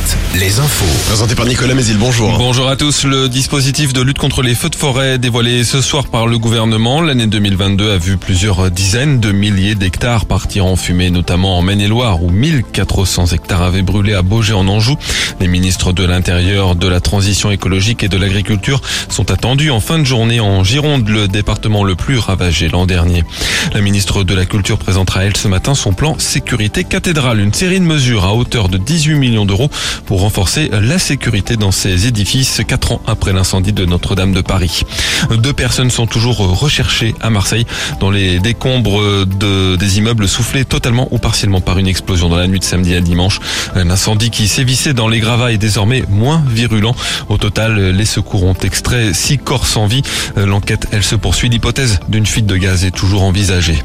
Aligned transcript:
Alouette, 0.00 0.16
les 0.38 0.60
infos. 0.60 0.84
Présenté 1.06 1.34
par 1.34 1.46
Nicolas 1.46 1.74
Mézil, 1.74 1.96
bonjour. 1.98 2.38
Bonjour 2.38 2.68
à 2.68 2.76
tous. 2.76 3.04
Le 3.04 3.28
dispositif 3.28 3.92
de 3.92 4.00
lutte 4.00 4.18
contre 4.18 4.42
les 4.42 4.54
feux 4.54 4.68
de 4.68 4.76
forêt 4.76 5.18
dévoilé 5.18 5.64
ce 5.64 5.80
soir 5.80 6.06
par 6.06 6.26
le 6.26 6.38
gouvernement. 6.38 7.00
L'année 7.00 7.26
2022 7.26 7.90
a 7.90 7.96
vu 7.98 8.16
plusieurs 8.16 8.70
dizaines 8.70 9.20
de 9.20 9.32
milliers 9.32 9.74
d'hectares 9.74 10.26
partir 10.26 10.66
en 10.66 10.76
fumée, 10.76 11.10
notamment 11.10 11.58
en 11.58 11.62
Maine-et-Loire 11.62 12.22
où 12.22 12.30
1400 12.30 13.26
hectares 13.26 13.62
avaient 13.62 13.82
brûlé 13.82 14.14
à 14.14 14.22
Beaugé 14.22 14.52
en 14.52 14.68
Anjou. 14.68 14.96
Les 15.40 15.48
ministres 15.48 15.92
de 15.92 16.04
l'Intérieur, 16.04 16.76
de 16.76 16.88
la 16.88 17.00
Transition 17.00 17.50
écologique 17.50 18.02
et 18.02 18.08
de 18.08 18.16
l'Agriculture 18.16 18.80
sont 19.08 19.30
attendus 19.30 19.70
en 19.70 19.80
fin 19.80 19.98
de 19.98 20.04
journée 20.04 20.40
en 20.40 20.62
Gironde, 20.64 21.08
le 21.08 21.28
département 21.28 21.84
le 21.84 21.96
plus 21.96 22.18
ravagé 22.18 22.68
l'an 22.68 22.86
dernier. 22.86 23.24
La 23.72 23.80
ministre 23.80 24.24
de 24.24 24.34
la 24.34 24.46
Culture 24.46 24.78
présentera 24.78 25.24
elle 25.24 25.36
ce 25.36 25.48
matin 25.48 25.74
son 25.74 25.92
plan 25.92 26.18
sécurité 26.18 26.84
cathédrale, 26.84 27.40
une 27.40 27.54
série 27.54 27.80
de 27.80 27.84
mesures 27.84 28.24
à 28.24 28.34
hauteur 28.34 28.68
de 28.68 28.78
18 28.78 29.14
millions 29.14 29.44
d'euros 29.44 29.70
pour 30.06 30.20
renforcer 30.20 30.70
la 30.72 30.98
sécurité 30.98 31.56
dans 31.56 31.70
ces 31.70 32.06
édifices 32.06 32.62
quatre 32.66 32.92
ans 32.92 33.02
après 33.06 33.32
l'incendie 33.32 33.72
de 33.72 33.84
Notre-Dame 33.84 34.32
de 34.32 34.40
Paris. 34.40 34.82
Deux 35.30 35.52
personnes 35.52 35.90
sont 35.90 36.06
toujours 36.06 36.38
recherchées 36.38 37.14
à 37.20 37.30
Marseille 37.30 37.66
dans 38.00 38.10
les 38.10 38.38
décombres 38.38 39.00
de, 39.26 39.76
des 39.76 39.98
immeubles 39.98 40.28
soufflés 40.28 40.64
totalement 40.64 41.08
ou 41.10 41.18
partiellement 41.18 41.60
par 41.60 41.78
une 41.78 41.86
explosion 41.86 42.28
dans 42.28 42.36
la 42.36 42.46
nuit 42.46 42.58
de 42.58 42.64
samedi 42.64 42.94
à 42.94 43.00
dimanche. 43.00 43.40
Un 43.74 43.90
incendie 43.90 44.30
qui 44.30 44.48
sévissait 44.48 44.94
dans 44.94 45.08
les 45.08 45.20
gravats 45.20 45.52
est 45.52 45.58
désormais 45.58 46.04
moins 46.08 46.42
virulent. 46.46 46.94
Au 47.28 47.36
total, 47.36 47.90
les 47.90 48.04
secours 48.04 48.44
ont 48.44 48.54
extrait 48.54 49.14
six 49.14 49.38
corps 49.38 49.66
sans 49.66 49.86
vie. 49.86 50.02
L'enquête, 50.36 50.86
elle 50.92 51.04
se 51.04 51.14
poursuit. 51.16 51.48
L'hypothèse 51.48 52.00
d'une 52.08 52.26
fuite 52.26 52.46
de 52.46 52.56
gaz 52.56 52.84
est 52.84 52.90
toujours 52.90 53.22
envisagée. 53.22 53.82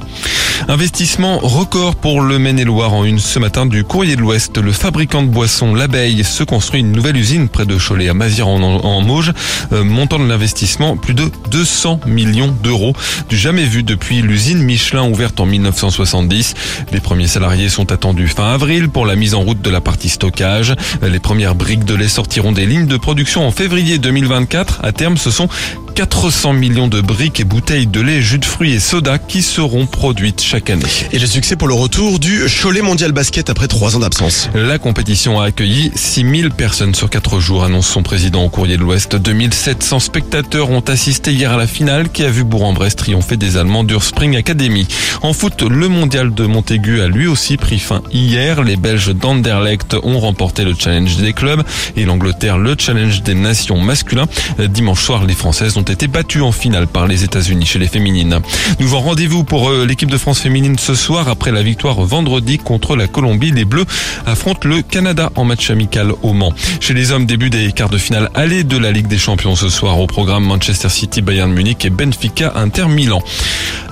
Investissement 0.68 1.38
record 1.40 1.95
pour 1.95 2.22
le 2.22 2.40
Maine-et-Loire 2.40 2.94
en 2.94 3.04
une 3.05 3.20
ce 3.20 3.40
matin 3.40 3.66
du 3.66 3.84
Courrier 3.84 4.16
de 4.16 4.22
l'Ouest. 4.22 4.58
Le 4.58 4.72
fabricant 4.72 5.22
de 5.23 5.27
boissons 5.27 5.76
L'Abeille 5.76 6.24
se 6.24 6.43
construit 6.43 6.82
une 6.82 6.91
nouvelle 6.91 7.18
usine 7.18 7.49
près 7.49 7.66
de 7.66 7.77
Cholet 7.77 8.10
à 8.10 8.13
Mazières 8.13 8.48
en, 8.48 8.62
en 8.62 9.02
Mauge. 9.02 9.32
Euh, 9.74 9.84
montant 9.84 10.20
de 10.20 10.26
l'investissement, 10.26 10.98
plus 10.98 11.13
de 11.13 11.30
200 11.52 12.02
millions 12.07 12.55
d'euros. 12.63 12.93
Du 13.30 13.38
jamais 13.38 13.65
vu 13.65 13.84
depuis 13.84 14.21
l'usine 14.21 14.60
Michelin 14.60 15.07
ouverte 15.07 15.40
en 15.40 15.46
1970. 15.46 16.54
Les 16.91 16.99
premiers 16.99 17.27
salariés 17.27 17.70
sont 17.70 17.91
attendus 17.91 18.27
fin 18.27 18.54
avril 18.54 18.90
pour 18.90 19.05
la 19.05 19.15
mise 19.15 19.35
en 19.35 19.41
route 19.41 19.62
de 19.62 19.70
la 19.70 19.82
partie 19.82 20.10
stockage. 20.10 20.76
Les 21.02 21.20
premières 21.20 21.55
briques 21.55 21.85
de 21.85 21.96
lait 21.96 22.08
sortiront 22.08 22.52
des 22.52 22.65
lignes 22.65 22.87
de 22.87 22.98
production 22.98 23.48
en 23.48 23.52
février 23.52 23.98
2024. 23.98 24.82
À 24.84 24.91
terme, 24.91 25.18
ce 25.18 25.32
sont 25.32 25.49
400 25.96 26.51
millions 26.51 26.90
de 26.90 26.99
briques 26.99 27.40
et 27.40 27.46
bouteilles 27.46 27.88
de 27.88 28.01
lait, 28.01 28.21
jus 28.21 28.38
de 28.38 28.43
fruits 28.43 28.74
et 28.74 28.82
soda 28.82 29.18
qui 29.18 29.41
seront 29.41 29.85
produites 29.85 30.41
chaque 30.41 30.70
année. 30.70 30.84
Et 31.13 31.20
le 31.20 31.26
succès 31.26 31.55
pour 31.55 31.70
le 31.70 31.74
retour 31.74 32.20
du 32.20 32.43
Cholet 32.49 32.82
Mondial 32.82 33.13
Basket 33.13 33.49
après 33.49 33.70
trois 33.70 33.96
ans 33.96 33.99
d'absence. 33.99 34.49
La 34.54 34.77
compétition 34.77 35.40
a 35.40 35.46
accueilli 35.46 35.93
6000 35.96 36.49
personnes 36.49 36.93
sur 36.93 37.10
4 37.10 37.40
jours, 37.40 37.63
annonce 37.63 37.87
son 37.87 38.04
président 38.04 38.43
au 38.43 38.49
courrier 38.49 38.76
de 38.76 38.82
l'Ouest. 38.82 39.15
2700 39.15 39.99
spectateurs 39.99 40.70
ont 40.70 40.82
assisté 40.82 41.32
hier 41.32 41.54
à 41.54 41.57
la 41.57 41.65
finale 41.65 42.09
qui 42.09 42.26
a 42.26 42.30
vu 42.30 42.43
Bourg-en-Bresse 42.43 42.98
triompher 42.98 43.37
des 43.37 43.55
Allemands 43.55 43.85
d'Urspring 43.85 44.35
Academy. 44.35 44.85
En 45.21 45.32
foot, 45.32 45.62
le 45.62 45.87
mondial 45.87 46.34
de 46.34 46.46
Montaigu 46.46 46.99
a 46.99 47.07
lui 47.07 47.27
aussi 47.27 47.55
pris 47.55 47.80
fin 47.80 48.04
hier. 48.12 48.63
Les 48.63 48.76
Belges 48.76 49.15
d'Anderlecht 49.15 49.96
ont 50.04 50.20
remporté 50.20 50.65
le 50.65 50.76
challenge 50.77 51.15
des 51.15 51.32
clubs 51.32 51.63
et 51.96 52.04
l'Angleterre 52.04 52.57
le 52.57 52.76
challenge 52.77 53.24
des 53.24 53.34
nations 53.34 53.80
masculins. 53.80 54.27
Dimanche 54.59 55.02
soir, 55.02 55.24
les 55.24 55.35
Françaises 55.35 55.77
ont 55.77 55.85
été 55.91 56.08
battues 56.08 56.41
en 56.41 56.52
finale 56.52 56.88
par 56.88 57.08
les 57.08 57.24
États-Unis 57.24 57.66
chez 57.66 57.80
les 57.80 57.88
féminines. 57.88 58.40
Nouveau 58.80 59.00
rendez-vous 59.00 59.44
pour 59.44 59.72
l'équipe 59.72 60.10
de 60.10 60.18
France 60.18 60.40
féminine 60.40 60.77
ce 60.77 60.96
soir 60.96 61.27
après 61.30 61.52
la 61.52 61.64
victoire 61.64 62.02
vendredi 62.02 62.58
contre 62.58 62.96
la 62.96 63.08
Colombie. 63.08 63.52
Les 63.52 63.66
Bleus 63.66 63.86
affrontent 64.25 64.68
le 64.68 64.81
Canada 64.81 65.31
en 65.36 65.44
match 65.44 65.69
amical 65.69 66.12
au 66.24 66.34
Mans. 66.34 66.53
Chez 66.80 66.94
les 66.94 67.12
hommes, 67.12 67.25
début 67.25 67.50
des 67.50 67.72
quarts 67.72 67.90
de 67.90 67.97
finale 67.97 68.30
aller 68.34 68.64
de 68.64 68.78
la 68.78 68.92
Ligue 68.92 69.08
des 69.08 69.18
Champions 69.18 69.56
ce 69.56 69.70
soir 69.70 70.00
au 70.00 70.08
programme 70.08 70.44
Manchester 70.46 70.90
City, 70.90 71.22
Bayern 71.22 71.52
Munich 71.52 71.86
et 71.86 71.90
Benfica 71.90 72.54
Inter 72.56 72.88
Milan. 72.88 73.22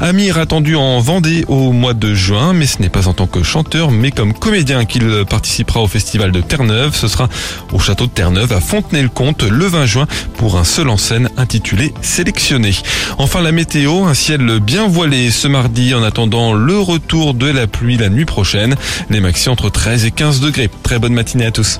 Amir 0.03 0.37
attendu 0.37 0.75
en 0.75 0.99
Vendée 0.99 1.45
au 1.47 1.71
mois 1.71 1.93
de 1.93 2.13
juin, 2.13 2.51
mais 2.51 2.65
ce 2.65 2.81
n'est 2.81 2.89
pas 2.89 3.07
en 3.07 3.13
tant 3.13 3.25
que 3.25 3.41
chanteur, 3.41 3.89
mais 3.89 4.11
comme 4.11 4.33
comédien 4.33 4.83
qu'il 4.83 5.23
participera 5.23 5.81
au 5.81 5.87
festival 5.87 6.33
de 6.33 6.41
Terre-Neuve. 6.41 6.93
Ce 6.93 7.07
sera 7.07 7.29
au 7.71 7.79
château 7.79 8.07
de 8.07 8.11
Terre-Neuve 8.11 8.51
à 8.51 8.59
Fontenay-le-Comte 8.59 9.43
le 9.43 9.65
20 9.65 9.85
juin 9.85 10.07
pour 10.35 10.57
un 10.57 10.65
seul 10.65 10.89
en 10.89 10.97
scène 10.97 11.29
intitulé 11.37 11.93
Sélectionné. 12.01 12.71
Enfin 13.17 13.41
la 13.41 13.53
météo, 13.53 14.03
un 14.03 14.13
ciel 14.13 14.59
bien 14.59 14.89
voilé 14.89 15.31
ce 15.31 15.47
mardi 15.47 15.93
en 15.93 16.03
attendant 16.03 16.53
le 16.53 16.77
retour 16.77 17.33
de 17.33 17.47
la 17.47 17.65
pluie 17.65 17.95
la 17.95 18.09
nuit 18.09 18.25
prochaine. 18.25 18.75
Les 19.09 19.21
maxi 19.21 19.47
entre 19.47 19.69
13 19.69 20.03
et 20.03 20.11
15 20.11 20.41
degrés. 20.41 20.69
Très 20.83 20.99
bonne 20.99 21.13
matinée 21.13 21.45
à 21.45 21.51
tous. 21.51 21.79